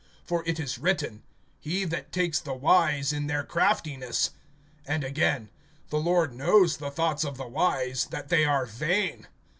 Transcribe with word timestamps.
For 0.23 0.43
it 0.47 0.59
is 0.59 0.79
written: 0.79 1.21
He 1.59 1.85
that 1.85 2.11
takes 2.11 2.39
the 2.39 2.55
wise 2.55 3.13
in 3.13 3.27
their 3.27 3.43
craftiness. 3.43 4.31
(20)And 4.89 5.05
again: 5.05 5.49
The 5.91 5.99
Lord 5.99 6.33
knows 6.33 6.77
the 6.77 6.89
thoughts 6.89 7.23
of 7.23 7.37
the 7.37 7.47
wise, 7.47 8.05
That 8.05 8.29
they 8.29 8.43
are 8.43 8.65
vain. 8.65 9.27